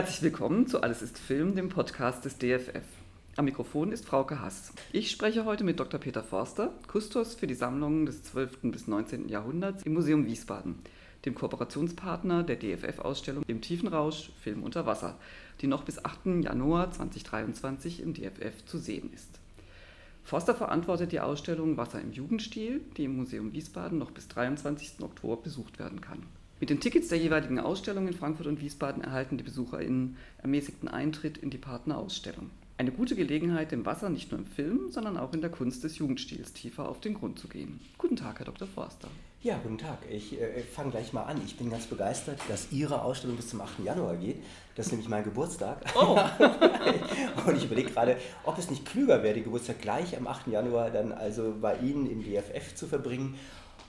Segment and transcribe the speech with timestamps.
[0.00, 2.86] Herzlich willkommen zu Alles ist Film, dem Podcast des DFF.
[3.36, 4.72] Am Mikrofon ist Frauke Hass.
[4.92, 6.00] Ich spreche heute mit Dr.
[6.00, 8.60] Peter Forster, Kustos für die Sammlungen des 12.
[8.62, 9.28] bis 19.
[9.28, 10.76] Jahrhunderts im Museum Wiesbaden,
[11.26, 15.18] dem Kooperationspartner der DFF-Ausstellung im Tiefenrausch Film unter Wasser,
[15.60, 16.44] die noch bis 8.
[16.44, 19.38] Januar 2023 im DFF zu sehen ist.
[20.22, 25.02] Forster verantwortet die Ausstellung Wasser im Jugendstil, die im Museum Wiesbaden noch bis 23.
[25.02, 26.22] Oktober besucht werden kann.
[26.60, 31.38] Mit den Tickets der jeweiligen Ausstellungen in Frankfurt und Wiesbaden erhalten die BesucherInnen ermäßigten Eintritt
[31.38, 32.50] in die Partnerausstellung.
[32.76, 35.96] Eine gute Gelegenheit, dem Wasser nicht nur im Film, sondern auch in der Kunst des
[35.96, 37.80] Jugendstils tiefer auf den Grund zu gehen.
[37.96, 38.68] Guten Tag, Herr Dr.
[38.68, 39.08] Forster.
[39.42, 40.00] Ja, guten Tag.
[40.10, 41.40] Ich äh, fange gleich mal an.
[41.46, 43.82] Ich bin ganz begeistert, dass Ihre Ausstellung bis zum 8.
[43.82, 44.36] Januar geht.
[44.74, 45.78] Das ist nämlich mein Geburtstag.
[45.94, 46.18] Oh.
[47.46, 50.48] und ich überlege gerade, ob es nicht klüger wäre, den Geburtstag gleich am 8.
[50.48, 53.38] Januar dann also bei Ihnen im DFF zu verbringen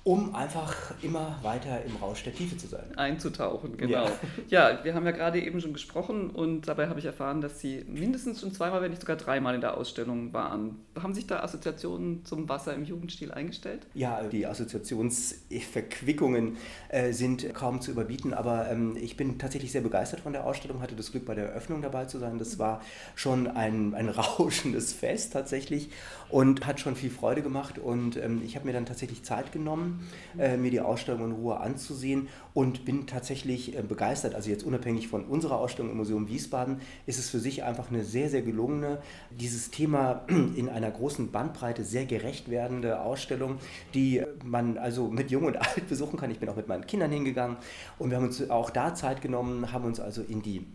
[0.03, 2.85] um einfach immer weiter im Rausch der Tiefe zu sein.
[2.95, 4.05] Einzutauchen, genau.
[4.47, 7.59] Ja, ja wir haben ja gerade eben schon gesprochen und dabei habe ich erfahren, dass
[7.59, 10.79] Sie mindestens schon zweimal, wenn nicht sogar dreimal in der Ausstellung waren.
[10.99, 13.85] Haben sich da Assoziationen zum Wasser im Jugendstil eingestellt?
[13.93, 16.57] Ja, die Assoziationsverquickungen
[16.89, 20.81] äh, sind kaum zu überbieten, aber ähm, ich bin tatsächlich sehr begeistert von der Ausstellung,
[20.81, 22.39] hatte das Glück, bei der Eröffnung dabei zu sein.
[22.39, 22.81] Das war
[23.13, 25.91] schon ein, ein rauschendes Fest tatsächlich
[26.29, 29.90] und hat schon viel Freude gemacht und ähm, ich habe mir dann tatsächlich Zeit genommen,
[30.37, 34.35] äh, mir die Ausstellung in Ruhe anzusehen und bin tatsächlich äh, begeistert.
[34.35, 38.03] Also jetzt unabhängig von unserer Ausstellung im Museum Wiesbaden ist es für sich einfach eine
[38.03, 43.59] sehr, sehr gelungene, dieses Thema in einer großen Bandbreite sehr gerecht werdende Ausstellung,
[43.93, 46.31] die man also mit Jung und Alt besuchen kann.
[46.31, 47.57] Ich bin auch mit meinen Kindern hingegangen
[47.99, 50.65] und wir haben uns auch da Zeit genommen, haben uns also in die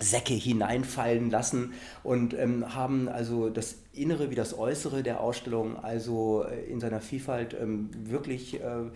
[0.00, 6.44] Säcke hineinfallen lassen und ähm, haben also das Innere wie das Äußere der Ausstellung also
[6.44, 8.90] äh, in seiner Vielfalt ähm, wirklich äh,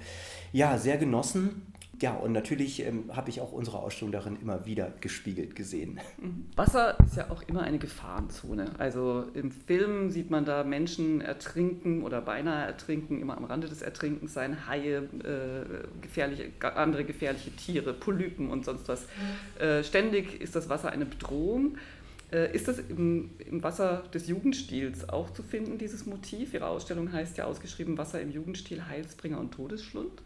[0.53, 1.70] ja, sehr genossen
[2.01, 6.01] ja, und natürlich ähm, habe ich auch unsere Ausstellung darin immer wieder gespiegelt gesehen.
[6.19, 6.47] Mhm.
[6.57, 8.73] Wasser ist ja auch immer eine Gefahrenzone.
[8.79, 13.83] Also im Film sieht man da Menschen ertrinken oder beinahe ertrinken, immer am Rande des
[13.83, 19.07] Ertrinkens sein, Haie, äh, gefährliche, andere gefährliche Tiere, Polypen und sonst was.
[19.59, 21.77] Äh, ständig ist das Wasser eine Bedrohung.
[22.33, 26.55] Äh, ist das im, im, Wasser des Jugendstils auch zu finden, dieses Motiv?
[26.55, 30.23] Ihre Ausstellung heißt ja ausgeschrieben Wasser im Jugendstil, Heilsbringer und Todesschlund.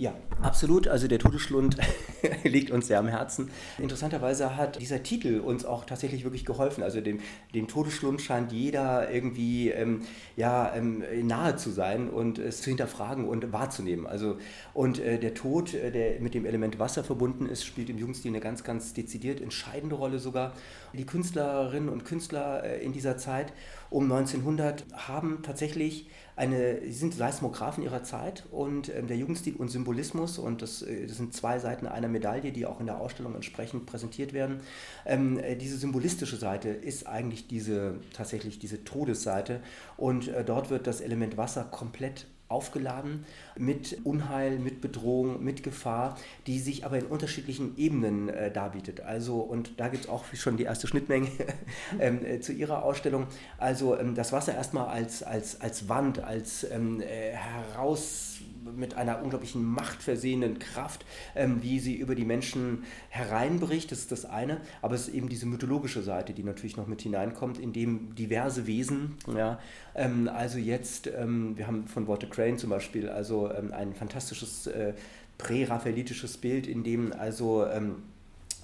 [0.00, 0.88] Ja, absolut.
[0.88, 1.76] Also der Todesschlund
[2.42, 3.50] liegt uns sehr am Herzen.
[3.78, 6.82] Interessanterweise hat dieser Titel uns auch tatsächlich wirklich geholfen.
[6.82, 7.20] Also dem,
[7.52, 10.00] dem Todesschlund scheint jeder irgendwie ähm,
[10.38, 14.06] ja, ähm, nahe zu sein und es zu hinterfragen und wahrzunehmen.
[14.06, 14.38] Also,
[14.72, 18.30] und äh, der Tod, äh, der mit dem Element Wasser verbunden ist, spielt im Jugendstil
[18.30, 20.54] eine ganz, ganz dezidiert entscheidende Rolle sogar.
[20.94, 23.52] Die Künstlerinnen und Künstler äh, in dieser Zeit
[23.90, 26.08] um 1900 haben tatsächlich
[26.40, 31.06] eine, sie sind Seismographen ihrer Zeit und äh, der Jugendstil und Symbolismus, und das, äh,
[31.06, 34.60] das, sind zwei Seiten einer Medaille, die auch in der Ausstellung entsprechend präsentiert werden.
[35.04, 39.60] Ähm, äh, diese symbolistische Seite ist eigentlich diese, tatsächlich diese Todesseite
[39.96, 43.24] und äh, dort wird das Element Wasser komplett aufgeladen
[43.56, 49.00] mit Unheil, mit Bedrohung, mit Gefahr, die sich aber in unterschiedlichen Ebenen äh, darbietet.
[49.00, 51.28] Also, und da gibt es auch schon die erste Schnittmenge
[52.00, 53.26] ähm, äh, zu Ihrer Ausstellung.
[53.58, 58.29] Also ähm, das Wasser erstmal als, als, als Wand, als ähm, äh, heraus
[58.76, 61.04] mit einer unglaublichen Macht versehenen Kraft,
[61.34, 64.60] ähm, wie sie über die Menschen hereinbricht, das ist das eine.
[64.82, 68.66] Aber es ist eben diese mythologische Seite, die natürlich noch mit hineinkommt, in dem diverse
[68.66, 69.58] Wesen, ja,
[69.94, 74.66] ähm, also jetzt, ähm, wir haben von Walter Crane zum Beispiel, also ähm, ein fantastisches
[74.66, 74.94] äh,
[75.38, 78.02] prä-raphaelitisches Bild, in dem also ähm,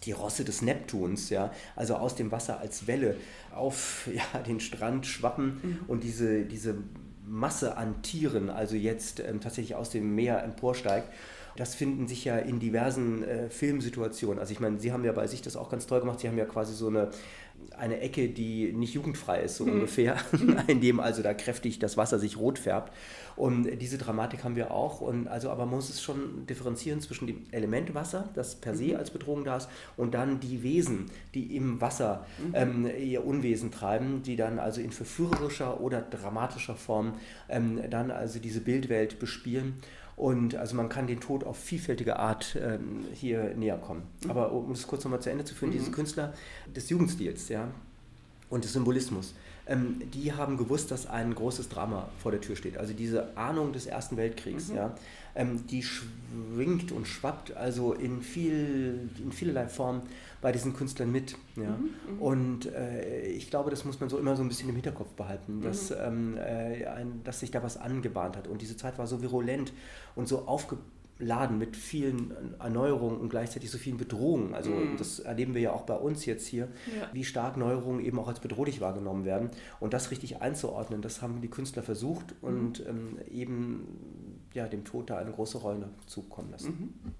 [0.05, 3.17] die Rosse des Neptuns, ja, also aus dem Wasser als Welle
[3.55, 5.79] auf ja, den Strand schwappen mhm.
[5.89, 6.77] und diese, diese
[7.27, 11.09] Masse an Tieren, also jetzt ähm, tatsächlich aus dem Meer emporsteigt.
[11.57, 14.39] Das finden sich ja in diversen äh, Filmsituationen.
[14.39, 16.21] Also ich meine, Sie haben ja bei sich das auch ganz toll gemacht.
[16.21, 17.11] Sie haben ja quasi so eine,
[17.79, 19.73] eine Ecke, die nicht jugendfrei ist, so mhm.
[19.73, 20.17] ungefähr,
[20.67, 22.93] in dem also da kräftig das Wasser sich rot färbt.
[23.37, 25.01] Und diese Dramatik haben wir auch.
[25.03, 28.87] Und also, aber man muss es schon differenzieren zwischen dem Element Wasser, das per se
[28.87, 28.97] mhm.
[28.97, 32.55] als Bedrohung da ist, und dann die Wesen, die im Wasser mhm.
[32.55, 37.15] ähm, ihr Unwesen treiben, die dann also in verführerischer oder dramatischer Form
[37.49, 39.75] ähm, dann also diese Bildwelt bespielen.
[40.17, 44.05] Und also man kann den Tod auf vielfältige Art ähm, hier näher kommen.
[44.25, 44.31] Mhm.
[44.31, 45.79] Aber um es kurz nochmal zu Ende zu führen, mhm.
[45.79, 46.33] diese Künstler
[46.75, 47.56] des Jugendstils ja,
[48.51, 49.35] und des Symbolismus,
[49.67, 52.79] ähm, die haben gewusst, dass ein großes Drama vor der Tür steht.
[52.79, 54.77] Also diese Ahnung des Ersten Weltkriegs, mhm.
[54.77, 54.95] ja,
[55.35, 60.03] ähm, die schwingt und schwappt also in, viel, in vielerlei Form
[60.41, 61.37] bei diesen Künstlern mit.
[61.57, 61.71] Ja.
[61.71, 62.23] Mhm, mhm.
[62.23, 65.61] und äh, ich glaube, das muss man so immer so ein bisschen im Hinterkopf behalten,
[65.63, 65.97] dass, mhm.
[66.01, 68.47] ähm, äh, ein, dass sich da was angebahnt hat.
[68.47, 69.73] Und diese Zeit war so virulent
[70.15, 70.79] und so aufge
[71.19, 74.55] laden mit vielen Erneuerungen und gleichzeitig so vielen Bedrohungen.
[74.55, 74.97] Also mm.
[74.99, 77.09] das erleben wir ja auch bei uns jetzt hier, ja.
[77.13, 79.51] wie stark Neuerungen eben auch als bedrohlich wahrgenommen werden.
[79.81, 82.47] Und das richtig einzuordnen, das haben die Künstler versucht mm.
[82.47, 83.87] und ähm, eben
[84.53, 86.69] ja, dem Tod da eine große Rolle zukommen lassen.
[87.05, 87.13] Mhm.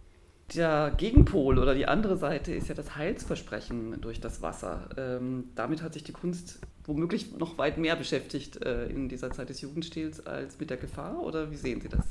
[0.55, 4.89] Der Gegenpol oder die andere Seite ist ja das Heilsversprechen durch das Wasser.
[4.97, 9.49] Ähm, damit hat sich die Kunst womöglich noch weit mehr beschäftigt äh, in dieser Zeit
[9.49, 11.21] des Jugendstils als mit der Gefahr.
[11.21, 12.07] Oder wie sehen Sie das?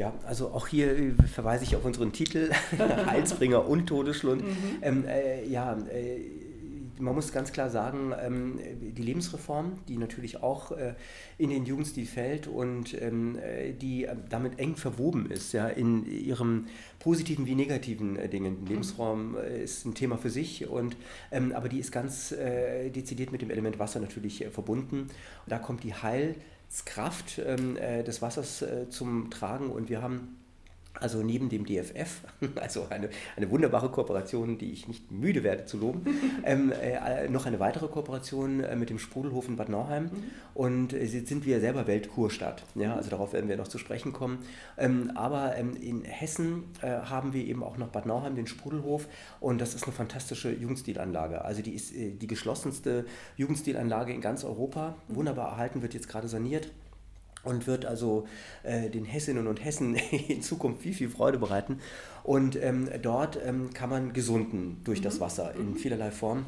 [0.00, 4.42] Ja, also auch hier äh, verweise ich auf unseren Titel, Heilsbringer und Todesschlund.
[4.42, 4.56] Mhm.
[4.80, 6.20] Ähm, äh, ja, äh,
[6.98, 8.58] man muss ganz klar sagen, ähm,
[8.96, 10.94] die Lebensreform, die natürlich auch äh,
[11.36, 16.10] in den Jugendstil fällt und ähm, äh, die äh, damit eng verwoben ist, ja, in
[16.10, 16.68] ihrem
[16.98, 18.64] positiven wie negativen Dingen.
[18.66, 20.96] Lebensraum ist ein Thema für sich, und,
[21.30, 25.00] ähm, aber die ist ganz dezidiert mit dem Element Wasser natürlich verbunden.
[25.00, 25.10] Und
[25.46, 25.94] da kommt die
[26.70, 29.70] Heilskraft des Wassers zum Tragen.
[29.70, 30.39] Und wir haben
[30.94, 32.22] also neben dem DFF,
[32.56, 36.02] also eine, eine wunderbare Kooperation, die ich nicht müde werde zu loben,
[36.44, 40.04] ähm, äh, noch eine weitere Kooperation äh, mit dem Sprudelhof in Bad Nauheim.
[40.04, 40.10] Mhm.
[40.54, 42.64] Und äh, jetzt sind wir selber Weltkurstadt.
[42.74, 44.38] Ja, also darauf werden wir noch zu sprechen kommen.
[44.76, 49.08] Ähm, aber ähm, in Hessen äh, haben wir eben auch noch Bad Nauheim, den Sprudelhof.
[49.38, 51.44] Und das ist eine fantastische Jugendstilanlage.
[51.44, 54.96] Also die ist äh, die geschlossenste Jugendstilanlage in ganz Europa.
[55.08, 55.16] Mhm.
[55.16, 56.70] Wunderbar erhalten, wird jetzt gerade saniert
[57.42, 58.26] und wird also
[58.62, 59.94] äh, den Hessinnen und Hessen
[60.28, 61.78] in Zukunft viel, viel Freude bereiten.
[62.22, 65.20] Und ähm, dort ähm, kann man gesunden durch das mhm.
[65.20, 65.76] Wasser in mhm.
[65.76, 66.44] vielerlei Form.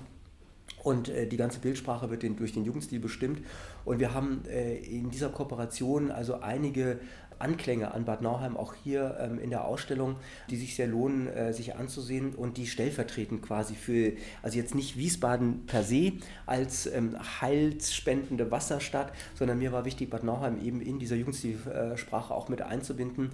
[0.83, 3.41] Und äh, die ganze Bildsprache wird den, durch den Jugendstil bestimmt.
[3.85, 6.99] Und wir haben äh, in dieser Kooperation also einige
[7.43, 10.17] Anklänge an Bad Nauheim auch hier ähm, in der Ausstellung,
[10.49, 14.13] die sich sehr lohnen, äh, sich anzusehen und die stellvertretend quasi für,
[14.43, 16.13] also jetzt nicht Wiesbaden per se
[16.47, 22.49] als ähm, heilsspendende Wasserstadt, sondern mir war wichtig, Bad Nauheim eben in dieser Jugendstilsprache auch
[22.49, 23.33] mit einzubinden, äh,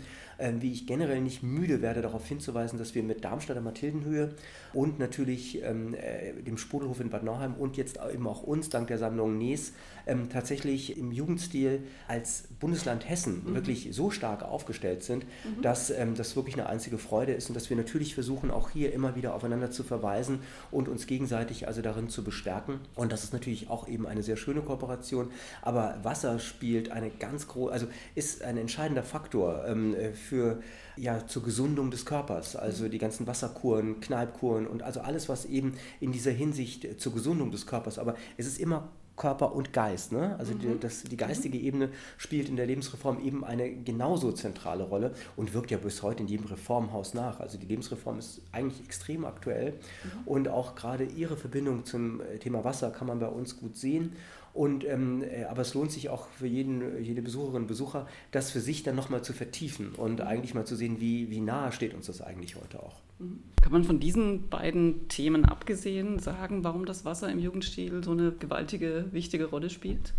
[0.61, 4.35] wie ich generell nicht müde werde, darauf hinzuweisen, dass wir mit Darmstadter Mathildenhöhe
[4.73, 8.89] und natürlich ähm, äh, dem Sprudelhof in Bad Nauheim und jetzt eben auch uns, dank
[8.89, 9.73] der Sammlung Nees,
[10.07, 13.55] ähm, tatsächlich im Jugendstil als Bundesland Hessen mhm.
[13.55, 15.63] wirklich so stark aufgestellt sind, mhm.
[15.63, 18.93] dass ähm, das wirklich eine einzige Freude ist und dass wir natürlich versuchen, auch hier
[18.93, 20.41] immer wieder aufeinander zu verweisen
[20.71, 22.81] und uns gegenseitig also darin zu bestärken.
[22.95, 25.31] Und das ist natürlich auch eben eine sehr schöne Kooperation.
[25.63, 29.95] Aber Wasser spielt eine ganz große, also ist ein entscheidender Faktor ähm,
[30.29, 30.61] für
[30.97, 32.57] ja, zur Gesundung des Körpers.
[32.57, 37.51] Also die ganzen Wasserkuren, Kneipkuren und also alles, was eben in dieser Hinsicht zur Gesundung
[37.51, 37.99] des Körpers.
[37.99, 38.89] Aber es ist immer
[39.19, 40.13] Körper und Geist.
[40.13, 40.37] Ne?
[40.39, 40.59] Also mhm.
[40.61, 45.53] die, das, die geistige Ebene spielt in der Lebensreform eben eine genauso zentrale Rolle und
[45.53, 47.41] wirkt ja bis heute in jedem Reformhaus nach.
[47.41, 50.11] Also die Lebensreform ist eigentlich extrem aktuell mhm.
[50.25, 54.13] und auch gerade ihre Verbindung zum äh, Thema Wasser kann man bei uns gut sehen.
[54.53, 58.51] Und, ähm, äh, aber es lohnt sich auch für jeden, jede Besucherin und Besucher, das
[58.51, 61.95] für sich dann nochmal zu vertiefen und eigentlich mal zu sehen, wie, wie nahe steht
[61.95, 62.97] uns das eigentlich heute auch.
[63.19, 63.41] Mhm.
[63.63, 68.33] Kann man von diesen beiden Themen abgesehen sagen, warum das Wasser im Jugendstil so eine
[68.33, 70.15] gewaltige, wichtige Rolle spielt?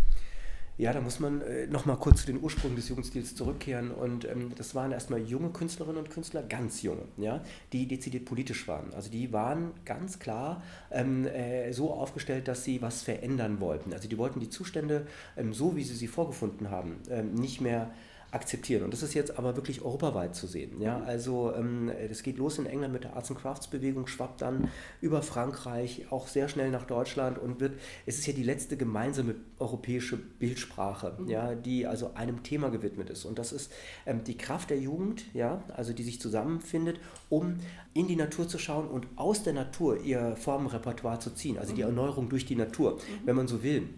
[0.80, 3.92] Ja, da muss man äh, noch mal kurz zu den Ursprüngen des Jugendstils zurückkehren.
[3.92, 7.44] Und ähm, das waren erstmal junge Künstlerinnen und Künstler, ganz junge, ja,
[7.74, 8.94] die dezidiert politisch waren.
[8.94, 13.92] Also die waren ganz klar ähm, äh, so aufgestellt, dass sie was verändern wollten.
[13.92, 15.06] Also die wollten die Zustände,
[15.36, 17.92] ähm, so wie sie sie vorgefunden haben, ähm, nicht mehr
[18.32, 18.84] akzeptieren.
[18.84, 20.82] Und das ist jetzt aber wirklich europaweit zu sehen.
[20.82, 21.02] Ja?
[21.02, 24.70] Also ähm, das geht los in England mit der Arts and Crafts Bewegung, schwappt dann
[25.02, 29.36] über Frankreich, auch sehr schnell nach Deutschland und wird, es ist ja die letzte gemeinsame
[29.58, 31.30] europäische Bildsprache, mhm.
[31.30, 33.26] ja, die also einem Thema gewidmet ist.
[33.26, 33.72] Und das ist
[34.06, 37.58] ähm, die Kraft der Jugend, ja, also die sich zusammenfindet, um
[37.94, 41.82] in die Natur zu schauen und aus der Natur ihr Formenrepertoire zu ziehen, also die
[41.82, 41.90] mhm.
[41.90, 43.26] Erneuerung durch die Natur, mhm.
[43.26, 43.90] wenn man so will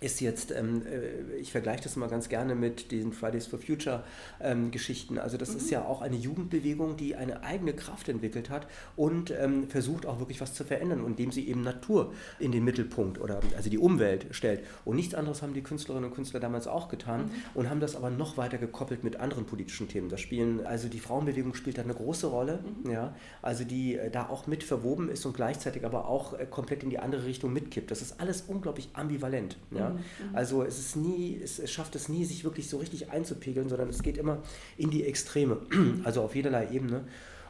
[0.00, 4.04] ist jetzt, ähm, äh, ich vergleiche das mal ganz gerne mit diesen Fridays for Future
[4.40, 5.18] ähm, Geschichten.
[5.18, 5.56] Also das mhm.
[5.56, 10.20] ist ja auch eine Jugendbewegung, die eine eigene Kraft entwickelt hat und ähm, versucht auch
[10.20, 14.26] wirklich was zu verändern, indem sie eben Natur in den Mittelpunkt oder also die Umwelt
[14.30, 14.64] stellt.
[14.84, 17.30] Und nichts anderes haben die Künstlerinnen und Künstler damals auch getan mhm.
[17.54, 20.08] und haben das aber noch weiter gekoppelt mit anderen politischen Themen.
[20.08, 22.90] Das spielen, also die Frauenbewegung spielt da eine große Rolle, mhm.
[22.90, 26.84] ja, also die äh, da auch mit verwoben ist und gleichzeitig aber auch äh, komplett
[26.84, 27.90] in die andere Richtung mitkippt.
[27.90, 29.56] Das ist alles unglaublich ambivalent.
[29.72, 29.87] Ja.
[29.90, 30.34] Mhm.
[30.34, 33.88] Also es ist nie, es, es, schafft es nie, sich wirklich so richtig einzupegeln, sondern
[33.88, 34.42] es geht immer
[34.76, 35.58] in die Extreme,
[36.04, 37.04] also auf jederlei Ebene.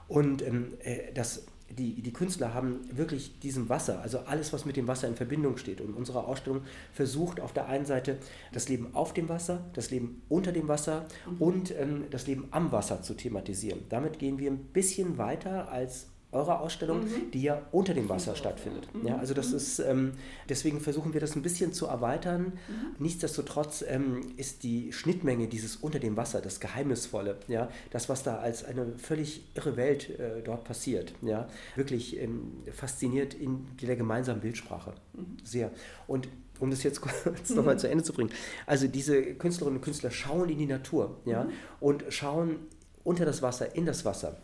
[0.09, 4.77] Und ähm, äh, das, die, die Künstler haben wirklich diesem Wasser, also alles, was mit
[4.77, 5.81] dem Wasser in Verbindung steht.
[5.81, 8.19] Und unsere Ausstellung versucht auf der einen Seite
[8.53, 11.37] das Leben auf dem Wasser, das Leben unter dem Wasser mhm.
[11.43, 13.81] und ähm, das Leben am Wasser zu thematisieren.
[13.91, 17.31] Damit gehen wir ein bisschen weiter als eurer Ausstellung, mhm.
[17.33, 18.93] die ja unter dem Wasser stattfindet.
[18.95, 19.07] Mhm.
[19.07, 19.57] Ja, also das mhm.
[19.57, 20.13] ist, ähm,
[20.49, 22.53] deswegen versuchen wir das ein bisschen zu erweitern.
[22.69, 22.97] Mhm.
[22.99, 28.39] Nichtsdestotrotz ähm, ist die Schnittmenge dieses unter dem Wasser, das Geheimnisvolle, ja, das, was da
[28.39, 34.43] als eine völlig irre Welt äh, dort passiert, ja, wirklich ähm, fasziniert in der gemeinsamen
[34.43, 34.93] Bildsprache.
[35.15, 35.39] Mhm.
[35.45, 35.71] Sehr.
[36.07, 36.29] Und
[36.61, 37.79] um das jetzt kurz nochmal mhm.
[37.79, 38.31] zu Ende zu bringen.
[38.67, 41.49] Also diese Künstlerinnen und Künstler schauen in die Natur ja,
[41.81, 42.57] und schauen
[43.05, 44.37] unter das Wasser, in das Wasser.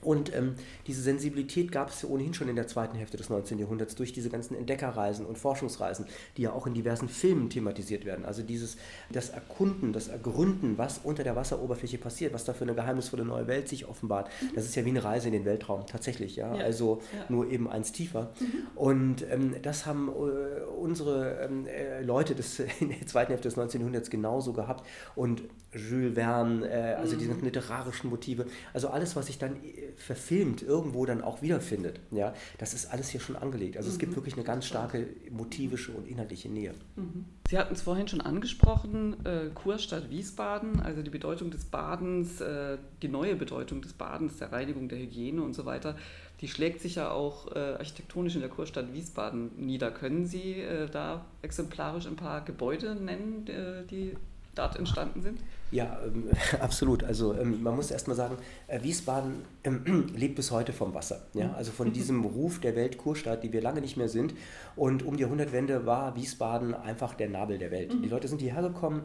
[0.00, 0.54] Und ähm,
[0.86, 3.58] diese Sensibilität gab es ja ohnehin schon in der zweiten Hälfte des 19.
[3.58, 8.24] Jahrhunderts durch diese ganzen Entdeckerreisen und Forschungsreisen, die ja auch in diversen Filmen thematisiert werden.
[8.24, 8.76] Also dieses,
[9.10, 13.46] das Erkunden, das Ergründen, was unter der Wasseroberfläche passiert, was da für eine geheimnisvolle neue
[13.48, 14.28] Welt sich offenbart.
[14.40, 14.54] Mhm.
[14.54, 16.54] Das ist ja wie eine Reise in den Weltraum, tatsächlich, ja.
[16.54, 16.64] ja.
[16.64, 17.24] Also ja.
[17.28, 18.30] nur eben eins tiefer.
[18.38, 18.46] Mhm.
[18.76, 23.56] Und ähm, das haben äh, unsere ähm, äh, Leute des, in der zweiten Hälfte des
[23.56, 23.80] 19.
[23.80, 24.86] Jahrhunderts genauso gehabt.
[25.16, 27.18] Und Jules Verne, äh, also mhm.
[27.18, 32.34] diese literarischen Motive, also alles, was sich dann äh, verfilmt irgendwo dann auch wiederfindet, ja,
[32.58, 33.76] das ist alles hier schon angelegt.
[33.76, 33.92] Also mhm.
[33.92, 34.16] es gibt mhm.
[34.16, 36.74] wirklich eine ganz starke motivische und inhaltliche Nähe.
[36.96, 37.24] Mhm.
[37.48, 42.78] Sie hatten es vorhin schon angesprochen, äh, Kurstadt Wiesbaden, also die Bedeutung des Badens, äh,
[43.02, 45.96] die neue Bedeutung des Badens, der Reinigung, der Hygiene und so weiter,
[46.40, 49.90] die schlägt sich ja auch äh, architektonisch in der Kurstadt Wiesbaden nieder.
[49.90, 54.14] Können Sie äh, da exemplarisch ein paar Gebäude nennen, äh, die
[54.58, 55.40] dort entstanden sind?
[55.70, 57.04] Ja, ähm, absolut.
[57.04, 58.36] Also ähm, man muss erstmal sagen,
[58.66, 61.20] äh, Wiesbaden ähm, lebt bis heute vom Wasser.
[61.34, 61.52] Ja?
[61.54, 64.34] Also von diesem Ruf der Weltkurstadt, die wir lange nicht mehr sind.
[64.76, 67.92] Und um die Jahrhundertwende war Wiesbaden einfach der Nabel der Welt.
[67.92, 68.10] Die mhm.
[68.10, 69.02] Leute sind hierher gekommen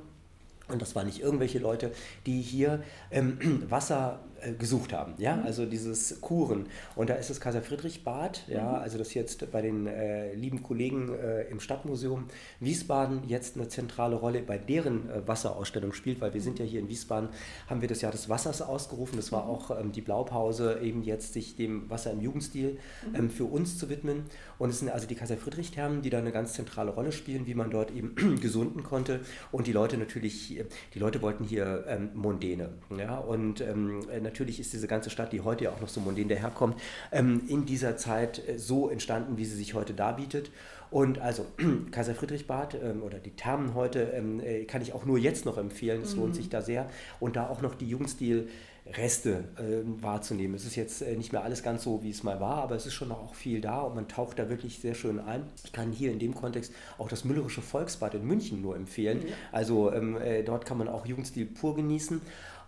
[0.69, 1.91] und das waren nicht irgendwelche Leute,
[2.25, 3.38] die hier ähm,
[3.69, 4.19] Wasser
[4.51, 5.13] gesucht haben.
[5.17, 5.38] Ja?
[5.38, 5.45] Mhm.
[5.45, 6.67] Also dieses Kuren.
[6.95, 8.63] Und da ist das Kaiser Friedrich Bad, ja?
[8.63, 8.75] Mhm.
[8.75, 12.25] also das jetzt bei den äh, lieben Kollegen äh, im Stadtmuseum
[12.59, 16.79] Wiesbaden jetzt eine zentrale Rolle bei deren äh, Wasserausstellung spielt, weil wir sind ja hier
[16.79, 17.29] in Wiesbaden,
[17.69, 19.17] haben wir das Jahr des Wassers ausgerufen.
[19.17, 19.50] Das war mhm.
[19.50, 22.77] auch ähm, die Blaupause, eben jetzt sich dem Wasser im Jugendstil
[23.09, 23.15] mhm.
[23.15, 24.23] ähm, für uns zu widmen.
[24.57, 27.47] Und es sind also die Kaiser Friedrich Thermen, die da eine ganz zentrale Rolle spielen,
[27.47, 29.21] wie man dort eben gesunden konnte.
[29.51, 32.69] Und die Leute natürlich, die Leute wollten hier ähm, Mondäne.
[32.97, 33.17] Ja?
[33.17, 34.01] Und ähm,
[34.33, 36.75] natürlich ist diese ganze Stadt, die heute ja auch noch so mondän daherkommt,
[37.11, 40.49] ähm, in dieser Zeit äh, so entstanden, wie sie sich heute darbietet.
[40.89, 41.45] Und also
[41.91, 45.45] Kaiser Friedrich Bad ähm, oder die Thermen heute ähm, äh, kann ich auch nur jetzt
[45.45, 46.01] noch empfehlen.
[46.01, 46.21] Es mhm.
[46.21, 46.89] lohnt sich da sehr.
[47.19, 48.49] Und da auch noch die Jugendstil.
[48.85, 50.55] Reste äh, wahrzunehmen.
[50.55, 52.85] Es ist jetzt äh, nicht mehr alles ganz so, wie es mal war, aber es
[52.85, 55.43] ist schon noch auch viel da und man taucht da wirklich sehr schön ein.
[55.63, 59.21] Ich kann hier in dem Kontext auch das Müllerische Volksbad in München nur empfehlen.
[59.25, 59.33] Ja.
[59.53, 62.21] Also ähm, äh, dort kann man auch Jugendstil pur genießen.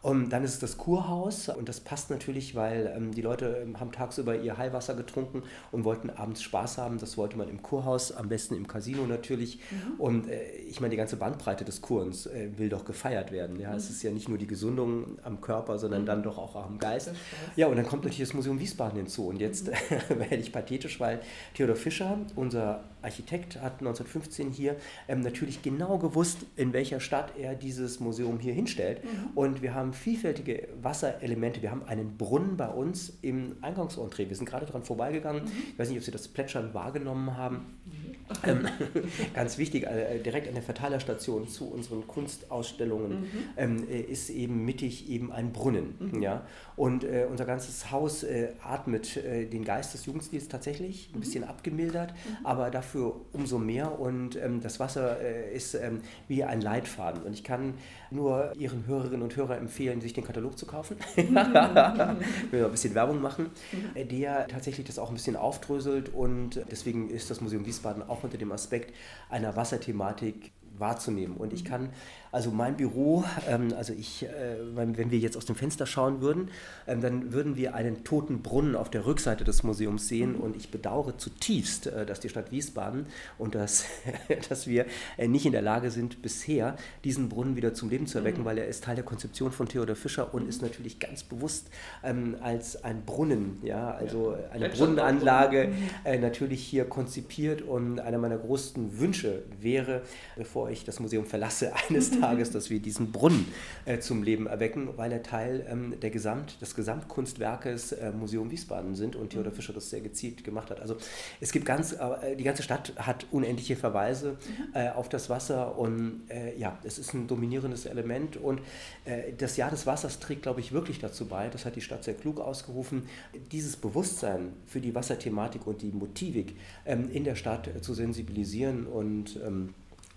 [0.05, 3.79] Und dann ist es das Kurhaus und das passt natürlich, weil ähm, die Leute ähm,
[3.79, 6.99] haben tagsüber ihr Heilwasser getrunken und wollten abends Spaß haben.
[6.99, 9.57] Das wollte man im Kurhaus, am besten im Casino natürlich.
[9.71, 9.99] Mhm.
[9.99, 13.59] Und äh, ich meine, die ganze Bandbreite des Kurens äh, will doch gefeiert werden.
[13.59, 13.71] Ja?
[13.71, 13.77] Mhm.
[13.77, 16.05] Es ist ja nicht nur die Gesundung am Körper, sondern mhm.
[16.05, 17.09] dann doch auch am Geist.
[17.55, 19.29] Ja, und dann kommt natürlich das Museum Wiesbaden hinzu.
[19.29, 19.71] Und jetzt mhm.
[20.19, 21.19] werde ich pathetisch, weil
[21.55, 24.75] Theodor Fischer, unser Architekt, hat 1915 hier
[25.07, 29.03] ähm, natürlich genau gewusst, in welcher Stadt er dieses Museum hier hinstellt.
[29.03, 29.31] Mhm.
[29.33, 31.61] Und wir haben vielfältige Wasserelemente.
[31.61, 34.29] Wir haben einen Brunnen bei uns im Eingangsentree.
[34.29, 35.45] Wir sind gerade dran vorbeigegangen.
[35.45, 35.51] Mhm.
[35.73, 37.65] Ich weiß nicht, ob Sie das Plätschern wahrgenommen haben.
[37.85, 38.15] Mhm.
[39.33, 43.27] Ganz wichtig, äh, direkt an der Verteilerstation zu unseren Kunstausstellungen mhm.
[43.57, 45.95] ähm, äh, ist eben mittig eben ein Brunnen.
[45.99, 46.21] Mhm.
[46.21, 46.45] Ja?
[46.75, 51.19] Und äh, unser ganzes Haus äh, atmet äh, den Geist des Jugendstils tatsächlich, ein mhm.
[51.21, 52.45] bisschen abgemildert, mhm.
[52.45, 53.99] aber dafür umso mehr.
[53.99, 57.23] Und ähm, das Wasser äh, ist ähm, wie ein Leitfaden.
[57.23, 57.75] Und ich kann
[58.15, 60.97] nur Ihren Hörerinnen und Hörern empfehlen, sich den Katalog zu kaufen.
[61.15, 63.51] Will ein bisschen Werbung machen,
[63.95, 66.13] der tatsächlich das auch ein bisschen aufdröselt.
[66.13, 68.93] Und deswegen ist das Museum Wiesbaden auch unter dem Aspekt
[69.29, 71.37] einer Wasserthematik wahrzunehmen.
[71.37, 71.67] Und ich mhm.
[71.67, 71.89] kann
[72.35, 76.49] also mein Büro, ähm, also ich, äh, wenn wir jetzt aus dem Fenster schauen würden,
[76.85, 80.41] ähm, dann würden wir einen toten Brunnen auf der Rückseite des Museums sehen mhm.
[80.41, 83.05] und ich bedauere zutiefst, äh, dass die Stadt Wiesbaden
[83.37, 83.85] und dass,
[84.49, 86.75] dass wir äh, nicht in der Lage sind, bisher
[87.05, 88.45] diesen Brunnen wieder zum Leben zu erwecken, mhm.
[88.45, 91.69] weil er ist Teil der Konzeption von Theodor Fischer und ist natürlich ganz bewusst
[92.03, 94.49] ähm, als ein Brunnen, ja, also ja.
[94.51, 95.73] eine Brunnenanlage mhm.
[96.03, 100.01] äh, natürlich hier konzipiert und einer meiner größten Wünsche wäre,
[100.35, 103.45] bevor ich das Museum verlasse, eines Tages Tages, dass wir diesen Brunnen
[103.85, 108.95] äh, zum Leben erwecken, weil er Teil ähm, der Gesamt, des Gesamtkunstwerkes äh, Museum Wiesbaden
[108.95, 110.79] sind und Theodor Fischer das sehr gezielt gemacht hat.
[110.79, 110.97] Also
[111.39, 114.37] es gibt ganz, äh, die ganze Stadt hat unendliche Verweise
[114.73, 118.59] äh, auf das Wasser und äh, ja, es ist ein dominierendes Element und
[119.05, 122.03] äh, das Jahr des Wassers trägt, glaube ich, wirklich dazu bei, das hat die Stadt
[122.03, 123.03] sehr klug ausgerufen,
[123.51, 126.55] dieses Bewusstsein für die Wasserthematik und die Motivik
[126.85, 129.73] ähm, in der Stadt zu sensibilisieren und ähm,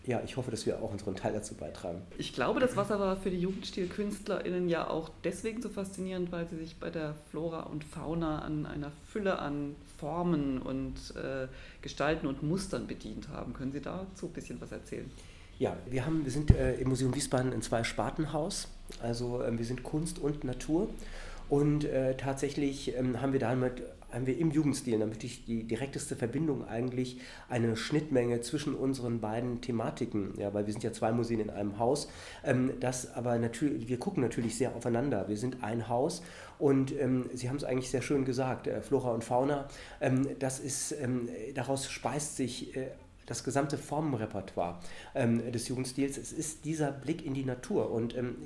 [0.09, 2.01] ja, ich hoffe, dass wir auch unseren Teil dazu beitragen.
[2.17, 6.57] Ich glaube, das Wasser war für die JugendstilkünstlerInnen ja auch deswegen so faszinierend, weil sie
[6.57, 11.47] sich bei der Flora und Fauna an einer Fülle an Formen und äh,
[11.83, 13.53] Gestalten und Mustern bedient haben.
[13.53, 15.11] Können Sie dazu ein bisschen was erzählen?
[15.59, 18.69] Ja, wir, haben, wir sind äh, im Museum Wiesbaden in zwei Spartenhaus.
[19.03, 20.89] Also äh, wir sind Kunst und Natur.
[21.51, 26.67] Und äh, tatsächlich ähm, haben wir damit haben wir im Jugendstil natürlich die direkteste Verbindung
[26.67, 31.51] eigentlich eine Schnittmenge zwischen unseren beiden Thematiken, ja, weil wir sind ja zwei Museen in
[31.51, 32.09] einem Haus.
[32.45, 35.29] Ähm, das aber natürlich, wir gucken natürlich sehr aufeinander.
[35.29, 36.23] Wir sind ein Haus
[36.59, 39.69] und ähm, Sie haben es eigentlich sehr schön gesagt, äh, Flora und Fauna.
[40.01, 42.89] Ähm, das ist, ähm, daraus speist sich äh,
[43.27, 44.81] das gesamte Formenrepertoire
[45.15, 46.17] ähm, des Jugendstils.
[46.17, 48.37] Es ist dieser Blick in die Natur und ähm,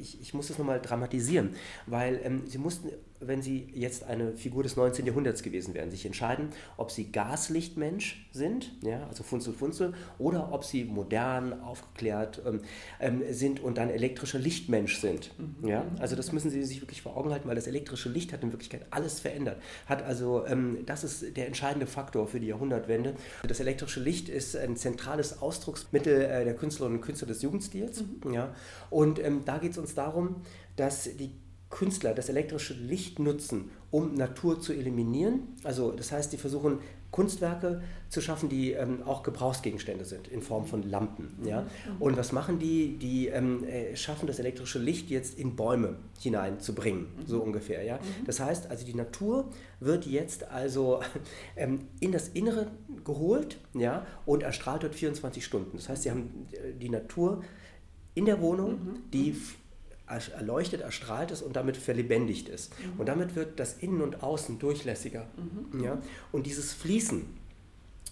[0.00, 1.54] ich, ich muss das nochmal dramatisieren,
[1.86, 2.90] weil ähm, sie mussten,
[3.20, 5.06] wenn sie jetzt eine Figur des 19.
[5.06, 10.64] Jahrhunderts gewesen wären, sich entscheiden, ob sie Gaslichtmensch sind, ja, also Funzel Funzel, oder ob
[10.64, 12.60] sie modern, aufgeklärt ähm,
[13.00, 15.30] ähm, sind und dann elektrischer Lichtmensch sind.
[15.38, 15.68] Mhm.
[15.68, 15.86] Ja?
[15.98, 18.52] Also das müssen sie sich wirklich vor Augen halten, weil das elektrische Licht hat in
[18.52, 19.60] Wirklichkeit alles verändert.
[19.86, 23.14] Hat also, ähm, das ist der entscheidende Faktor für die Jahrhundertwende.
[23.46, 28.02] Das elektrische Licht ist ein zentrales Ausdrucksmittel äh, der Künstlerinnen und Künstler des Jugendstils.
[28.24, 28.32] Mhm.
[28.32, 28.54] Ja?
[28.90, 30.42] Und ähm, da geht es uns darum,
[30.76, 31.32] dass die
[31.70, 35.40] Künstler das elektrische Licht nutzen, um Natur zu eliminieren.
[35.64, 36.78] Also das heißt, die versuchen
[37.10, 41.38] Kunstwerke zu schaffen, die ähm, auch Gebrauchsgegenstände sind in Form von Lampen.
[41.44, 41.62] Ja?
[41.62, 41.66] Mhm.
[41.98, 42.98] Und was machen die?
[42.98, 47.26] Die ähm, äh, schaffen das elektrische Licht jetzt in Bäume hineinzubringen, mhm.
[47.26, 47.82] so ungefähr.
[47.84, 47.96] Ja?
[47.96, 48.26] Mhm.
[48.26, 49.48] Das heißt, also die Natur
[49.80, 51.00] wird jetzt also
[51.56, 52.70] ähm, in das Innere
[53.04, 54.06] geholt ja?
[54.26, 55.78] und erstrahlt dort 24 Stunden.
[55.78, 57.42] Das heißt, sie haben äh, die Natur
[58.14, 59.36] in der Wohnung, die
[60.06, 62.72] erleuchtet, erstrahlt ist und damit verlebendigt ist.
[62.78, 63.00] Mhm.
[63.00, 65.26] Und damit wird das Innen und Außen durchlässiger.
[65.72, 65.84] Mhm.
[65.84, 65.98] Ja?
[66.32, 67.24] Und dieses Fließen,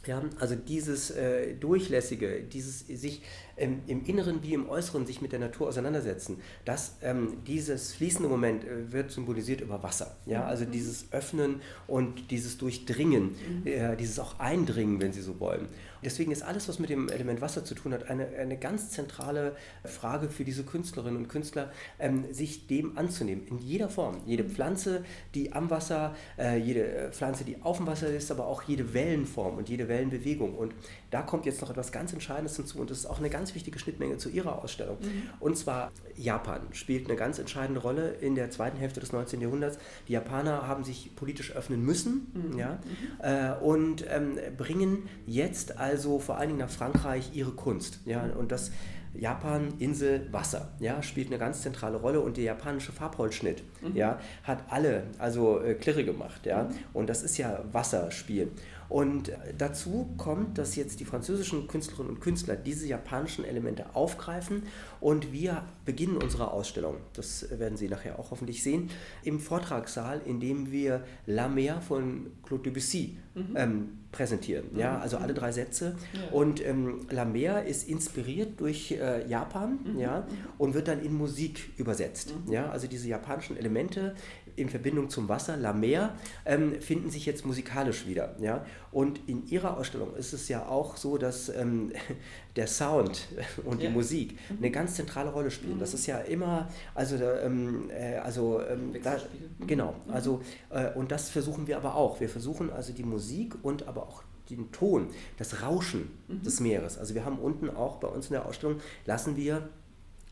[0.06, 3.22] ja, also dieses äh, Durchlässige, dieses sich
[3.56, 8.28] ähm, im Inneren wie im Äußeren sich mit der Natur auseinandersetzen, das, ähm, dieses fließende
[8.28, 10.16] Moment äh, wird symbolisiert über Wasser.
[10.26, 10.40] Ja?
[10.40, 10.46] Mhm.
[10.46, 13.66] Also dieses Öffnen und dieses Durchdringen, mhm.
[13.66, 15.68] äh, dieses auch Eindringen, wenn Sie so wollen.
[16.04, 19.56] Deswegen ist alles, was mit dem Element Wasser zu tun hat, eine, eine ganz zentrale
[19.84, 23.46] Frage für diese Künstlerinnen und Künstler, ähm, sich dem anzunehmen.
[23.46, 24.20] In jeder Form.
[24.26, 28.46] Jede Pflanze, die am Wasser, äh, jede äh, Pflanze, die auf dem Wasser ist, aber
[28.46, 30.54] auch jede Wellenform und jede Wellenbewegung.
[30.54, 30.74] Und
[31.14, 33.78] da kommt jetzt noch etwas ganz Entscheidendes hinzu und das ist auch eine ganz wichtige
[33.78, 34.98] Schnittmenge zu Ihrer Ausstellung.
[35.00, 35.22] Mhm.
[35.40, 39.40] Und zwar Japan spielt eine ganz entscheidende Rolle in der zweiten Hälfte des 19.
[39.40, 39.78] Jahrhunderts.
[40.08, 42.58] Die Japaner haben sich politisch öffnen müssen mhm.
[42.58, 43.24] ja, mhm.
[43.24, 48.00] Äh, und ähm, bringen jetzt als also vor allen Dingen nach Frankreich ihre Kunst.
[48.04, 48.72] Ja, und das
[49.14, 53.94] Japan, Insel, Wasser, ja, spielt eine ganz zentrale Rolle und der japanische Farbholzschnitt, mhm.
[53.94, 56.74] ja, hat alle, also äh, Klirre gemacht, ja, mhm.
[56.92, 58.50] und das ist ja Wasserspiel.
[58.88, 64.64] Und dazu kommt, dass jetzt die französischen Künstlerinnen und Künstler diese japanischen Elemente aufgreifen
[65.00, 68.90] und wir beginnen unsere Ausstellung, das werden Sie nachher auch hoffentlich sehen,
[69.22, 73.54] im Vortragssaal, in dem wir La Mer von Claude Debussy mhm.
[73.56, 74.66] ähm, präsentieren.
[74.76, 75.02] Ja, mhm.
[75.02, 75.96] also alle drei Sätze.
[76.12, 76.30] Ja.
[76.30, 79.98] Und ähm, La Mer ist inspiriert durch äh, Japan mhm.
[79.98, 82.34] ja, und wird dann in Musik übersetzt.
[82.46, 82.52] Mhm.
[82.52, 84.14] Ja, also diese japanischen Elemente
[84.56, 86.14] in Verbindung zum Wasser, La Mer,
[86.44, 88.34] ähm, finden sich jetzt musikalisch wieder.
[88.40, 88.64] Ja?
[88.90, 91.92] Und in Ihrer Ausstellung ist es ja auch so, dass ähm,
[92.56, 93.28] der Sound
[93.64, 93.88] und ja.
[93.88, 94.58] die Musik mhm.
[94.58, 95.76] eine ganz zentrale Rolle spielen.
[95.76, 95.80] Mhm.
[95.80, 99.16] Das ist ja immer, also, ähm, äh, also ähm, da,
[99.58, 99.66] mhm.
[99.66, 100.12] genau, mhm.
[100.12, 102.20] also äh, und das versuchen wir aber auch.
[102.20, 106.42] Wir versuchen also die Musik und aber auch den Ton, das Rauschen mhm.
[106.42, 106.98] des Meeres.
[106.98, 109.68] Also wir haben unten auch bei uns in der Ausstellung, lassen wir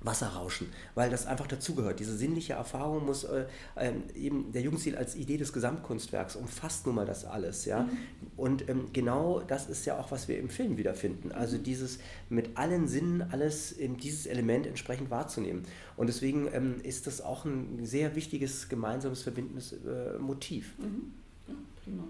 [0.05, 2.01] Wasserrauschen, weil das einfach dazugehört.
[2.01, 3.45] Diese sinnliche Erfahrung muss äh,
[3.77, 7.83] äh, eben der Jugendstil als Idee des Gesamtkunstwerks umfasst nun mal das alles, ja.
[7.83, 7.99] Mhm.
[8.37, 11.33] Und ähm, genau das ist ja auch, was wir im Film wiederfinden.
[11.33, 11.63] Also mhm.
[11.65, 15.65] dieses mit allen Sinnen alles in dieses Element entsprechend wahrzunehmen.
[15.97, 20.75] Und deswegen ähm, ist das auch ein sehr wichtiges gemeinsames verbindendes äh, Motiv.
[20.79, 21.13] Mhm.
[21.49, 22.05] Ja, prima.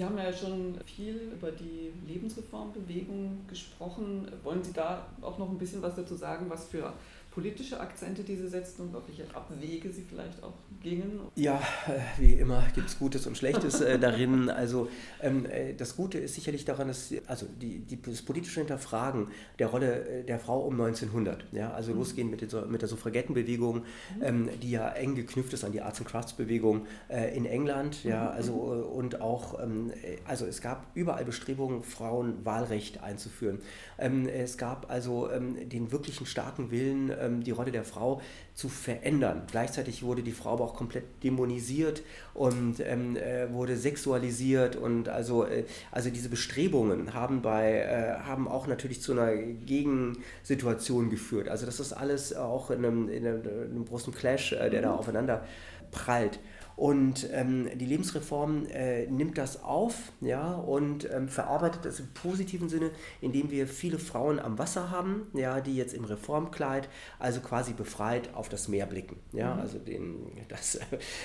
[0.00, 4.26] Sie haben ja schon viel über die Lebensreformbewegung gesprochen.
[4.42, 6.90] Wollen Sie da auch noch ein bisschen was dazu sagen, was für
[7.30, 11.20] politische Akzente diese setzten und auf welche Abwege sie vielleicht auch gingen?
[11.36, 14.50] Ja, äh, wie immer gibt es Gutes und Schlechtes äh, darin.
[14.50, 14.88] Also
[15.22, 19.68] ähm, äh, das Gute ist sicherlich daran, dass also die, die, das politische Hinterfragen der
[19.68, 21.98] Rolle äh, der Frau um 1900, ja, also mhm.
[21.98, 23.84] losgehen mit, der, mit der Suffragettenbewegung, mhm.
[24.22, 28.02] ähm, die ja eng geknüpft ist an die Arts and Crafts Bewegung äh, in England,
[28.02, 28.28] ja, mhm.
[28.28, 29.92] also und auch ähm,
[30.24, 33.60] also es gab überall Bestrebungen, Frauen Wahlrecht einzuführen.
[33.98, 38.20] Ähm, es gab also ähm, den wirklichen starken Willen ähm, die Rolle der Frau
[38.54, 39.42] zu verändern.
[39.50, 42.02] Gleichzeitig wurde die Frau aber auch komplett dämonisiert
[42.34, 48.48] und ähm, äh, wurde sexualisiert und also, äh, also diese Bestrebungen haben, bei, äh, haben
[48.48, 51.48] auch natürlich zu einer Gegensituation geführt.
[51.48, 54.80] Also das ist alles auch in einem, in einem, in einem großen Clash, äh, der
[54.80, 54.84] mhm.
[54.84, 55.44] da aufeinander
[55.90, 56.38] prallt.
[56.80, 62.70] Und ähm, die Lebensreform äh, nimmt das auf ja, und ähm, verarbeitet das im positiven
[62.70, 62.90] Sinne,
[63.20, 66.88] indem wir viele Frauen am Wasser haben, ja, die jetzt im Reformkleid,
[67.18, 69.18] also quasi befreit auf das Meer blicken.
[69.32, 69.60] Ja, mhm.
[69.60, 70.80] Also den, das äh,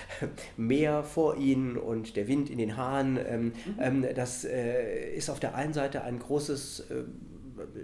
[0.57, 3.17] Meer vor ihnen und der Wind in den Haaren.
[3.25, 3.53] Ähm, mhm.
[3.79, 7.03] Ähm, das äh, ist auf der einen Seite ein großes äh,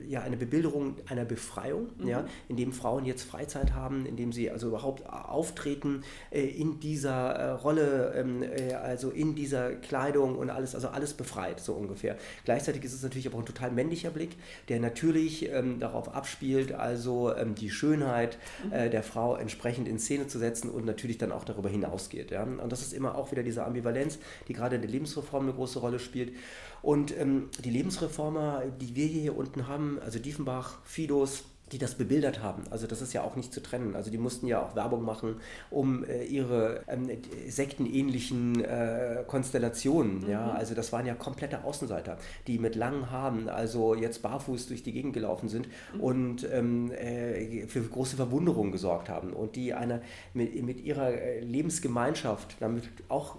[0.07, 2.07] ja, eine Bebilderung einer Befreiung, mhm.
[2.07, 7.49] ja, indem Frauen jetzt Freizeit haben, indem sie also überhaupt auftreten äh, in dieser äh,
[7.51, 12.17] Rolle, ähm, äh, also in dieser Kleidung und alles, also alles befreit, so ungefähr.
[12.45, 14.31] Gleichzeitig ist es natürlich aber auch ein total männlicher Blick,
[14.69, 18.71] der natürlich ähm, darauf abspielt, also ähm, die Schönheit mhm.
[18.71, 22.31] Äh, der Frau entsprechend in Szene zu setzen und natürlich dann auch darüber hinausgeht.
[22.31, 22.43] Ja.
[22.43, 25.79] Und das ist immer auch wieder diese Ambivalenz, die gerade in der Lebensreform eine große
[25.79, 26.34] Rolle spielt.
[26.82, 32.41] Und ähm, die Lebensreformer, die wir hier unten haben, also Diefenbach, Fidos, die das bebildert
[32.41, 32.63] haben.
[32.69, 33.95] Also das ist ja auch nicht zu trennen.
[33.95, 35.36] Also die mussten ja auch Werbung machen,
[35.69, 37.10] um äh, ihre ähm,
[37.47, 40.21] sektenähnlichen äh, Konstellationen.
[40.21, 40.29] Mhm.
[40.29, 40.51] Ja?
[40.51, 44.91] Also das waren ja komplette Außenseiter, die mit langen Haaren, also jetzt barfuß durch die
[44.91, 46.01] Gegend gelaufen sind mhm.
[46.01, 50.01] und ähm, äh, für große Verwunderung gesorgt haben und die eine
[50.34, 53.38] mit, mit ihrer äh, Lebensgemeinschaft damit auch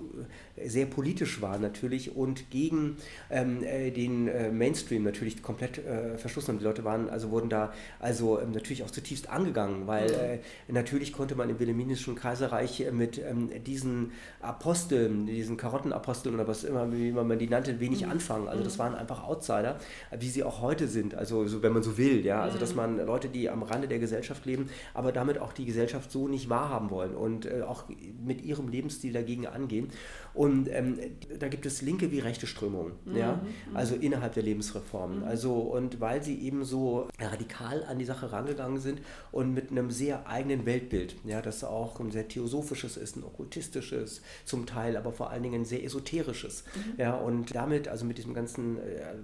[0.56, 2.96] äh, sehr politisch waren natürlich und gegen
[3.30, 4.22] ähm, äh, den
[4.56, 5.80] Mainstream natürlich komplett
[6.16, 6.58] verschlossen haben.
[6.58, 10.14] Die Leute waren, also wurden da also also natürlich auch zutiefst angegangen, weil mhm.
[10.14, 10.38] äh,
[10.72, 16.64] natürlich konnte man im Wilhelminischen Kaiserreich äh, mit ähm, diesen Aposteln, diesen Karottenaposteln oder was
[16.64, 18.12] immer, wie man die nannte, wenig mhm.
[18.12, 18.48] anfangen.
[18.48, 18.80] Also das mhm.
[18.80, 19.78] waren einfach Outsider,
[20.18, 22.76] wie sie auch heute sind, also so, wenn man so will, ja, also dass mhm.
[22.76, 26.48] man Leute, die am Rande der Gesellschaft leben, aber damit auch die Gesellschaft so nicht
[26.48, 27.84] wahrhaben wollen und äh, auch
[28.24, 29.88] mit ihrem Lebensstil dagegen angehen.
[30.34, 30.98] Und ähm,
[31.38, 33.16] da gibt es linke wie rechte Strömungen, mhm.
[33.16, 33.40] ja,
[33.74, 35.20] also innerhalb der Lebensreformen.
[35.20, 35.24] Mhm.
[35.24, 39.90] Also und weil sie eben so radikal an die Sache rangegangen sind und mit einem
[39.90, 45.12] sehr eigenen Weltbild, ja, das auch ein sehr theosophisches ist, ein okkultistisches zum Teil, aber
[45.12, 47.00] vor allen Dingen ein sehr esoterisches, mhm.
[47.00, 49.14] ja, und damit, also mit diesem ganzen äh,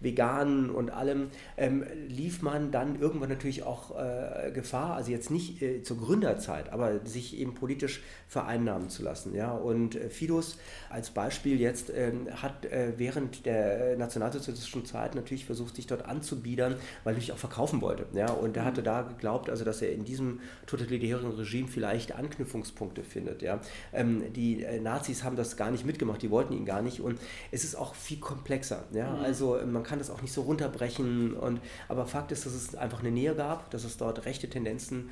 [0.00, 5.62] Veganen und allem, ähm, lief man dann irgendwann natürlich auch äh, Gefahr, also jetzt nicht
[5.62, 9.34] äh, zur Gründerzeit, aber sich eben politisch vereinnahmen zu lassen.
[9.34, 9.52] Ja?
[9.52, 10.58] Und äh, Fidus
[10.90, 16.72] als Beispiel jetzt ähm, hat äh, während der nationalsozialistischen Zeit natürlich versucht, sich dort anzubiedern,
[17.04, 18.06] weil er natürlich auch verkaufen wollte.
[18.12, 18.30] Ja?
[18.30, 18.86] Und er hatte mhm.
[18.86, 23.42] da geglaubt, also dass er in diesem totalitären Regime vielleicht Anknüpfungspunkte findet.
[23.42, 23.60] Ja?
[23.92, 27.18] Ähm, die äh, Nazis haben das gar nicht mitgemacht, die wollten ihn gar nicht und
[27.50, 28.84] es ist auch viel komplexer.
[28.92, 29.10] Ja?
[29.10, 29.24] Mhm.
[29.24, 31.34] Also man kann das auch nicht so runterbrechen.
[31.34, 35.10] Und, aber Fakt ist, dass es einfach eine Nähe gab, dass es dort rechte Tendenzen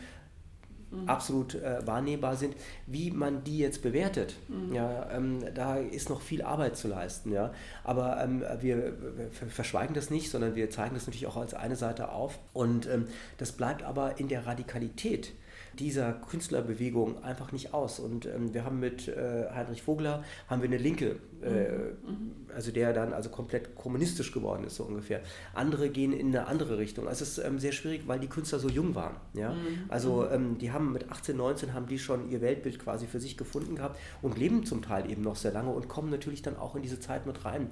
[0.91, 1.09] mhm.
[1.09, 2.55] absolut äh, wahrnehmbar sind.
[2.87, 4.75] Wie man die jetzt bewertet, mhm.
[4.75, 7.33] ja, ähm, da ist noch viel Arbeit zu leisten.
[7.33, 7.53] Ja.
[7.85, 11.77] Aber ähm, wir, wir verschweigen das nicht, sondern wir zeigen das natürlich auch als eine
[11.77, 12.39] Seite auf.
[12.53, 13.07] Und ähm,
[13.39, 15.33] das bleibt aber in der Radikalität
[15.81, 17.99] dieser Künstlerbewegung einfach nicht aus.
[17.99, 22.33] Und ähm, wir haben mit äh, Heinrich Vogler haben wir eine Linke, äh, mhm.
[22.55, 25.21] also der dann also komplett kommunistisch geworden ist so ungefähr.
[25.55, 27.09] Andere gehen in eine andere Richtung.
[27.09, 29.17] Also es ist ähm, sehr schwierig, weil die Künstler so jung waren.
[29.35, 29.53] Ja?
[29.53, 29.85] Mhm.
[29.89, 33.37] Also ähm, die haben mit 18, 19 haben die schon ihr Weltbild quasi für sich
[33.37, 36.75] gefunden gehabt und leben zum Teil eben noch sehr lange und kommen natürlich dann auch
[36.77, 37.71] in diese Zeit mit rein.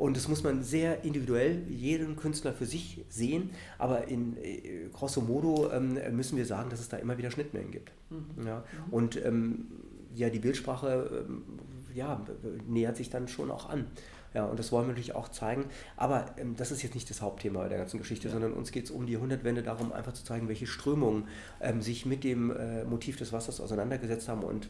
[0.00, 5.20] Und das muss man sehr individuell jeden Künstler für sich sehen, aber in äh, grosso
[5.20, 7.92] modo ähm, müssen wir sagen, dass es da immer wieder Schnittmengen gibt.
[8.10, 8.46] Mhm.
[8.46, 8.64] Ja?
[8.90, 9.66] Und ähm,
[10.14, 11.42] ja, die Bildsprache ähm,
[11.94, 12.24] ja,
[12.66, 13.86] nähert sich dann schon auch an.
[14.32, 15.64] Ja, und das wollen wir natürlich auch zeigen.
[15.96, 18.32] Aber ähm, das ist jetzt nicht das Hauptthema der ganzen Geschichte, ja.
[18.32, 21.26] sondern uns geht es um die Jahrhundertwende darum, einfach zu zeigen, welche Strömungen
[21.60, 24.68] ähm, sich mit dem äh, Motiv des Wassers auseinandergesetzt haben und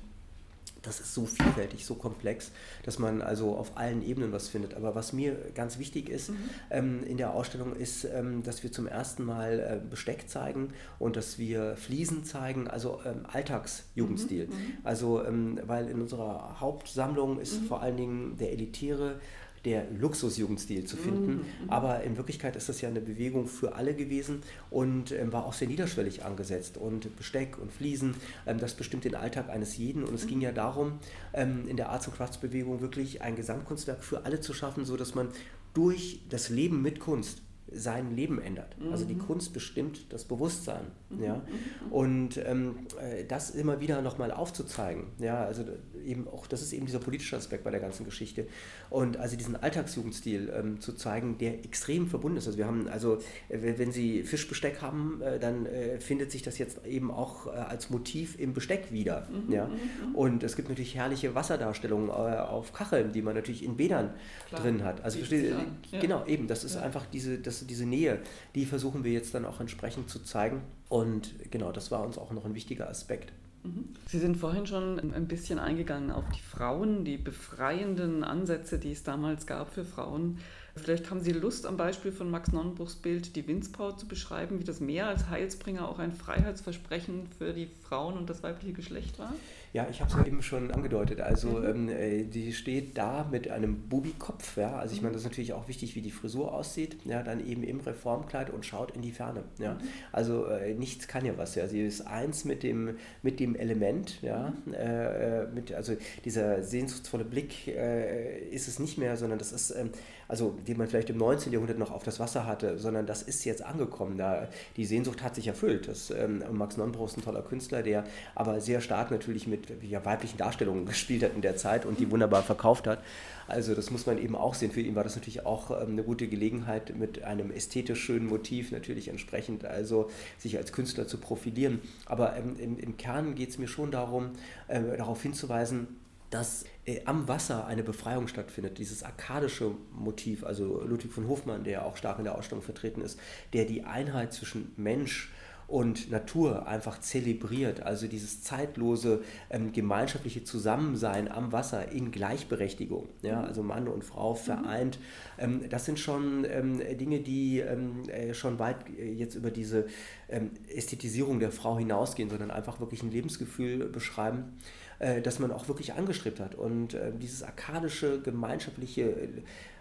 [0.83, 2.51] das ist so vielfältig, so komplex,
[2.85, 4.75] dass man also auf allen Ebenen was findet.
[4.75, 6.51] Aber was mir ganz wichtig ist mhm.
[6.71, 11.17] ähm, in der Ausstellung, ist, ähm, dass wir zum ersten Mal äh, Besteck zeigen und
[11.17, 14.47] dass wir Fliesen zeigen, also ähm, Alltagsjugendstil.
[14.47, 14.53] Mhm.
[14.53, 14.73] mhm.
[14.85, 17.67] Also, ähm, weil in unserer Hauptsammlung ist mhm.
[17.67, 19.21] vor allen Dingen der elitäre
[19.65, 21.33] der Luxusjugendstil zu finden.
[21.33, 21.71] Mhm.
[21.71, 25.53] Aber in Wirklichkeit ist das ja eine Bewegung für alle gewesen und ähm, war auch
[25.53, 26.79] sehr niederschwellig angesetzt.
[26.79, 28.15] Und Besteck und Fliesen,
[28.47, 30.05] ähm, das bestimmt den Alltag eines jeden.
[30.05, 30.29] Und es mhm.
[30.29, 30.99] ging ja darum,
[31.35, 35.29] ähm, in der Arts- und Crafts-Bewegung wirklich ein Gesamtkunstwerk für alle zu schaffen, sodass man
[35.75, 38.77] durch das Leben mit Kunst sein Leben ändert.
[38.79, 38.93] Mhm.
[38.93, 39.27] Also die mhm.
[39.27, 40.87] Kunst bestimmt das Bewusstsein.
[41.11, 41.23] Mhm.
[41.23, 41.35] Ja?
[41.35, 41.93] Mhm.
[41.93, 45.05] Und ähm, äh, das immer wieder nochmal aufzuzeigen.
[45.19, 45.65] Ja, also
[46.05, 48.47] eben auch, das ist eben dieser politische Aspekt bei der ganzen Geschichte.
[48.89, 52.47] Und also diesen Alltagsjugendstil ähm, zu zeigen, der extrem verbunden ist.
[52.47, 56.59] Also wir haben, also äh, wenn Sie Fischbesteck haben, äh, dann äh, findet sich das
[56.59, 59.29] jetzt eben auch äh, als Motiv im Besteck wieder.
[59.31, 59.53] Mhm.
[59.53, 59.71] Ja?
[60.15, 64.11] Und es gibt natürlich herrliche Wasserdarstellungen äh, auf Kacheln, die man natürlich in Bädern
[64.49, 64.63] Klar.
[64.63, 65.05] drin hat.
[65.05, 65.51] Also verstehe,
[65.91, 66.01] ja.
[66.01, 66.83] genau, eben, das ist ja.
[66.83, 68.21] einfach diese, das, diese Nähe,
[68.55, 70.63] die versuchen wir jetzt dann auch entsprechend zu zeigen.
[70.89, 73.33] Und genau, das war uns auch noch ein wichtiger Aspekt.
[73.63, 73.91] Mhm.
[74.07, 79.03] Sie sind vorhin schon ein bisschen eingegangen auf die Frauen, die befreienden Ansätze, die es
[79.03, 80.39] damals gab für Frauen.
[80.81, 84.65] Vielleicht haben Sie Lust, am Beispiel von Max Nonnenbruchs Bild die Windsbraut zu beschreiben, wie
[84.65, 89.33] das mehr als Heilsbringer auch ein Freiheitsversprechen für die Frauen und das weibliche Geschlecht war?
[89.73, 91.21] Ja, ich habe es ja eben schon angedeutet.
[91.21, 91.65] Also mhm.
[91.65, 94.57] ähm, äh, die steht da mit einem Bubikopf.
[94.57, 94.77] Ja?
[94.77, 96.97] Also ich meine, das ist natürlich auch wichtig, wie die Frisur aussieht.
[97.05, 97.23] Ja?
[97.23, 99.45] Dann eben im Reformkleid und schaut in die Ferne.
[99.59, 99.75] Ja?
[99.75, 99.79] Mhm.
[100.11, 101.55] Also äh, nichts kann ja was.
[101.55, 101.69] Ja?
[101.69, 104.21] Sie ist eins mit dem, mit dem Element.
[104.23, 104.53] Ja?
[104.65, 104.75] Mhm.
[104.75, 109.71] Äh, äh mit, also dieser sehnsuchtsvolle Blick äh, ist es nicht mehr, sondern das ist,
[109.71, 109.91] ähm,
[110.31, 111.53] also den man vielleicht im 19.
[111.53, 114.17] Jahrhundert noch auf das Wasser hatte, sondern das ist jetzt angekommen.
[114.17, 115.89] Da, die Sehnsucht hat sich erfüllt.
[115.89, 118.05] Das, ähm, Max Nonnenbruch ist ein toller Künstler, der
[118.37, 122.09] aber sehr stark natürlich mit ja, weiblichen Darstellungen gespielt hat in der Zeit und die
[122.13, 123.03] wunderbar verkauft hat.
[123.49, 124.71] Also das muss man eben auch sehen.
[124.71, 128.71] Für ihn war das natürlich auch ähm, eine gute Gelegenheit, mit einem ästhetisch schönen Motiv
[128.71, 131.81] natürlich entsprechend also sich als Künstler zu profilieren.
[132.07, 134.31] Aber ähm, im, im, Kern geht es mir schon darum,
[134.69, 135.89] äh, darauf hinzuweisen,
[136.31, 136.65] dass
[137.05, 138.79] am Wasser eine Befreiung stattfindet.
[138.79, 143.19] Dieses arkadische Motiv, also Ludwig von Hofmann, der auch stark in der Ausstellung vertreten ist,
[143.53, 145.31] der die Einheit zwischen Mensch
[145.71, 147.83] und Natur einfach zelebriert.
[147.83, 153.09] Also dieses zeitlose ähm, gemeinschaftliche Zusammensein am Wasser in Gleichberechtigung.
[153.23, 153.39] Ja?
[153.39, 153.45] Mhm.
[153.45, 154.37] Also Mann und Frau mhm.
[154.39, 154.99] vereint.
[155.39, 159.87] Ähm, das sind schon ähm, Dinge, die ähm, äh, schon weit äh, jetzt über diese
[160.29, 164.57] ähm, Ästhetisierung der Frau hinausgehen, sondern einfach wirklich ein Lebensgefühl beschreiben
[165.01, 166.55] äh, das man auch wirklich angestrebt hat.
[166.55, 169.15] Und äh, dieses arkadische, gemeinschaftliche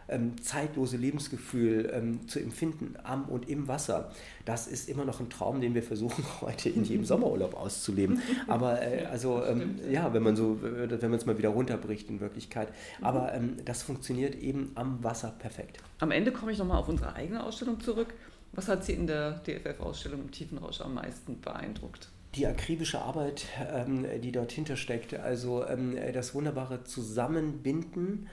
[0.10, 4.12] ähm, zeitlose Lebensgefühl ähm, zu empfinden am und im Wasser.
[4.46, 8.22] Das ist immer noch ein Traum, den wir versuchen heute in jedem Sommerurlaub auszuleben.
[8.48, 12.20] Aber äh, also ähm, ja, wenn man so, wenn man es mal wieder runterbricht in
[12.20, 12.70] Wirklichkeit.
[13.02, 15.80] Aber ähm, das funktioniert eben am Wasser perfekt.
[16.00, 18.14] Am Ende komme ich nochmal auf unsere eigene Ausstellung zurück.
[18.54, 22.10] Was hat Sie in der DFF-Ausstellung im Tiefenrausch am meisten beeindruckt?
[22.36, 28.28] Die akribische Arbeit, ähm, die dort hintersteckt, also ähm, das wunderbare Zusammenbinden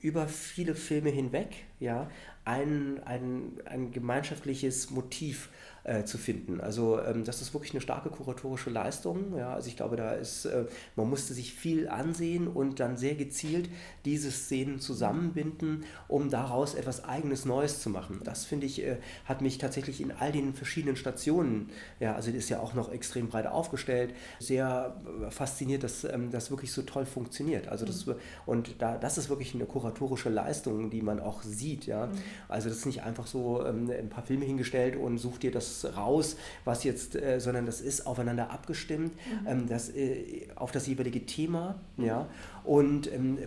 [0.00, 2.08] über viele Filme hinweg, ja,
[2.44, 5.48] ein, ein, ein gemeinschaftliches Motiv
[5.86, 6.60] äh, zu finden.
[6.60, 9.36] Also ähm, das ist wirklich eine starke kuratorische Leistung.
[9.36, 9.54] Ja?
[9.54, 13.68] Also ich glaube, da ist, äh, man musste sich viel ansehen und dann sehr gezielt
[14.04, 18.20] diese Szenen zusammenbinden, um daraus etwas eigenes Neues zu machen.
[18.24, 21.70] Das finde ich, äh, hat mich tatsächlich in all den verschiedenen Stationen,
[22.00, 26.30] ja, also die ist ja auch noch extrem breit aufgestellt, sehr äh, fasziniert, dass ähm,
[26.30, 27.68] das wirklich so toll funktioniert.
[27.68, 28.14] Also das, mhm.
[28.44, 31.86] und da, das ist wirklich eine kuratorische Leistung, die man auch sieht.
[31.86, 32.06] Ja?
[32.06, 32.12] Mhm.
[32.48, 35.86] Also das ist nicht einfach so ähm, ein paar Filme hingestellt und sucht dir das
[35.96, 39.46] raus, was jetzt, äh, sondern das ist aufeinander abgestimmt, mhm.
[39.46, 42.26] ähm, das, äh, auf das jeweilige Thema, ja,
[42.66, 43.38] und ähm,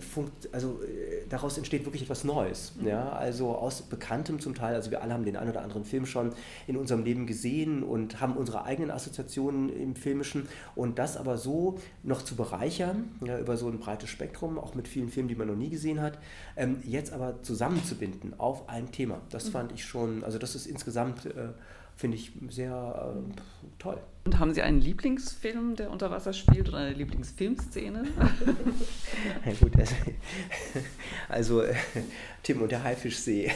[0.53, 2.87] also äh, daraus entsteht wirklich etwas Neues, mhm.
[2.87, 6.05] ja, also aus Bekanntem zum Teil, also wir alle haben den einen oder anderen Film
[6.05, 6.31] schon
[6.67, 11.79] in unserem Leben gesehen und haben unsere eigenen Assoziationen im Filmischen und das aber so
[12.01, 15.47] noch zu bereichern, ja, über so ein breites Spektrum, auch mit vielen Filmen, die man
[15.47, 16.17] noch nie gesehen hat,
[16.55, 19.51] ähm, jetzt aber zusammenzubinden auf ein Thema, das mhm.
[19.51, 21.49] fand ich schon, also das ist insgesamt äh,
[21.99, 23.41] finde ich sehr äh,
[23.77, 23.99] toll.
[24.25, 28.03] Und haben Sie einen Lieblingsfilm, der unter Wasser spielt oder eine Lieblingsfilmszene?
[29.45, 29.95] ja, gut, also,
[31.29, 31.73] also äh,
[32.43, 33.49] Tim und der Haifischsee.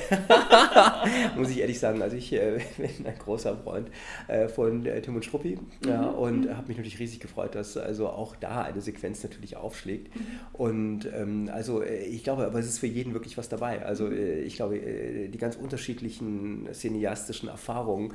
[1.38, 2.02] Muss ich ehrlich sagen.
[2.02, 3.90] Also ich äh, bin ein großer Freund
[4.28, 6.16] äh, von äh, Tim und Struppi ja, mhm.
[6.16, 6.58] und mhm.
[6.58, 10.16] habe mich natürlich riesig gefreut, dass also auch da eine Sequenz natürlich aufschlägt.
[10.16, 10.22] Mhm.
[10.54, 13.86] Und ähm, also ich glaube, aber es ist für jeden wirklich was dabei.
[13.86, 18.14] Also äh, ich glaube, die ganz unterschiedlichen cineastischen Erfahrungen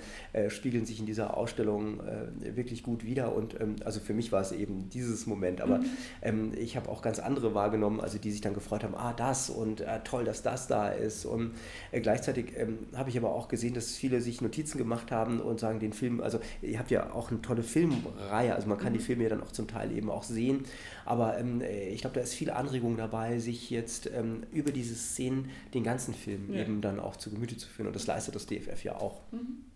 [0.49, 2.01] spiegeln sich in dieser Ausstellung
[2.41, 3.35] wirklich gut wieder.
[3.35, 5.61] Und ähm, also für mich war es eben dieses Moment.
[5.61, 5.87] Aber mhm.
[6.23, 9.51] ähm, ich habe auch ganz andere wahrgenommen, also die sich dann gefreut haben, ah, das
[9.51, 11.25] und äh, toll, dass das da ist.
[11.25, 11.53] Und
[11.93, 15.61] äh, gleichzeitig ähm, habe ich aber auch gesehen, dass viele sich Notizen gemacht haben und
[15.61, 18.99] sagen, den Film, also ihr habt ja auch eine tolle Filmreihe, also man kann mhm.
[18.99, 20.65] die Filme ja dann auch zum Teil eben auch sehen.
[21.05, 24.95] Aber ähm, äh, ich glaube, da ist viel Anregung dabei, sich jetzt ähm, über diese
[24.95, 26.61] Szenen den ganzen Film ja.
[26.61, 27.87] eben dann auch zu Gemüte zu führen.
[27.87, 29.21] Und das leistet das DFF ja auch.
[29.33, 29.68] Mhm.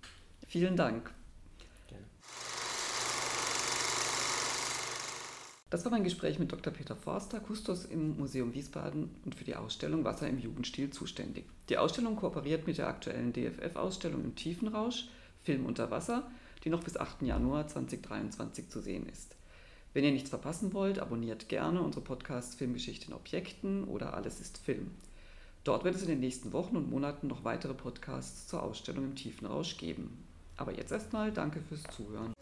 [0.52, 1.10] Vielen Dank.
[5.70, 6.70] Das war mein Gespräch mit Dr.
[6.70, 11.46] Peter Forster, Kustos im Museum Wiesbaden und für die Ausstellung Wasser im Jugendstil zuständig.
[11.70, 15.08] Die Ausstellung kooperiert mit der aktuellen DFF-Ausstellung im Tiefenrausch,
[15.42, 16.30] Film unter Wasser,
[16.64, 17.22] die noch bis 8.
[17.22, 19.36] Januar 2023 zu sehen ist.
[19.94, 24.58] Wenn ihr nichts verpassen wollt, abonniert gerne unsere Podcasts Filmgeschichte in Objekten oder Alles ist
[24.58, 24.90] Film.
[25.64, 29.14] Dort wird es in den nächsten Wochen und Monaten noch weitere Podcasts zur Ausstellung im
[29.14, 30.21] Tiefenrausch geben.
[30.56, 32.32] Aber jetzt erstmal danke fürs Zuhören.